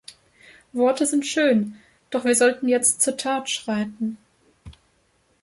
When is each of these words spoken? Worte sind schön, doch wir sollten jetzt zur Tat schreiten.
Worte 0.73 1.05
sind 1.05 1.27
schön, 1.27 1.75
doch 2.09 2.25
wir 2.25 2.33
sollten 2.33 2.67
jetzt 2.67 3.01
zur 3.03 3.17
Tat 3.17 3.51
schreiten. 3.51 4.17